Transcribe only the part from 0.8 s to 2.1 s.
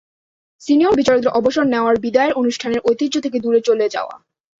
বিচারকদের অবসর নেওয়ার